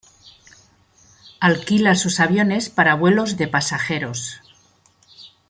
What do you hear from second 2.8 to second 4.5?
vuelos de pasajeros.